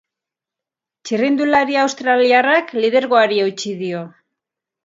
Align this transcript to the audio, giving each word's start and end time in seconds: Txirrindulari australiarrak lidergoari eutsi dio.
Txirrindulari 1.09 1.77
australiarrak 1.83 2.75
lidergoari 2.87 3.41
eutsi 3.47 3.75
dio. 3.83 4.05